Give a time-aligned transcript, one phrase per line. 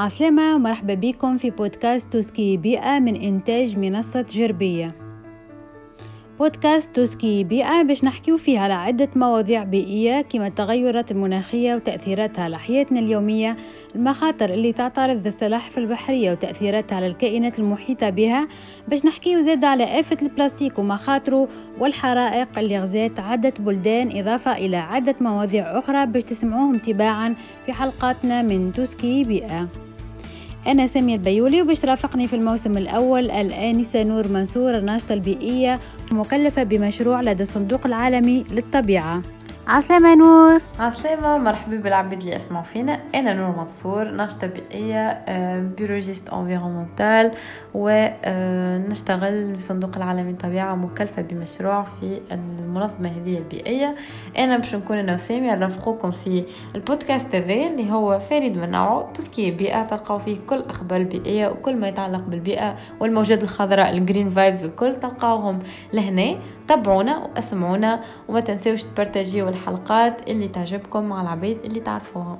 [0.00, 4.94] عسلامة ومرحبا بكم في بودكاست توسكي بيئة من إنتاج منصة جربية.
[6.38, 12.58] بودكاست توسكي بيئة باش نحكيو فيها على عدة مواضيع بيئية كما التغيرات المناخية وتأثيراتها على
[12.58, 13.56] حياتنا اليومية
[13.94, 18.48] المخاطر اللي تعترض السلاحف البحرية وتأثيراتها على الكائنات المحيطة بها
[18.88, 21.48] باش نحكيو زاد على آفة البلاستيك ومخاطره
[21.78, 27.34] والحرائق اللي غزات عدة بلدان إضافة إلى عدة مواضيع أخرى باش تسمعوهم تباعا
[27.66, 29.89] في حلقاتنا من tout ce qui بيئة.
[30.66, 35.80] أنا سامية البيولي وباش ترافقني في الموسم الأول الآنسة نور منصور الناشطة البيئية
[36.12, 39.22] مكلفة بمشروع لدى الصندوق العالمي للطبيعة.
[39.70, 40.60] عسلامة نور.
[40.78, 43.00] عسلامة مرحبا بالعباد اللي يسمعوا فينا.
[43.14, 45.24] أنا نور منصور ناشطة بيئية
[45.58, 47.32] biologiste environnementale
[47.74, 53.94] ونشتغل في الصندوق العالمي للطبيعة مكلفة بمشروع في المنظمة هذه البيئية.
[54.38, 59.29] أنا باش نكون أنا وسامية نرافقوكم في البودكاست هذا اللي هو فريد من نوعه tout
[59.29, 63.97] ce qui بيئة تلقاو فيه كل أخبار البيئية وكل ما يتعلق بالبيئة والموجات الخضراء ال
[63.97, 65.58] green vibes وكل تلقاوهم
[65.92, 66.38] لهنا.
[66.68, 72.38] تابعونا واسمعونا وما تنسوش تبارتاجيو الحلقات اللي تعجبكم مع العباد اللي تعرفوها.